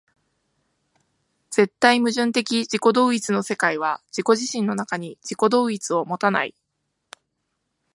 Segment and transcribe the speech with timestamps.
[1.51, 6.55] 絶対矛盾的自己同一の世界は自己自身の中に自己同一を有たない。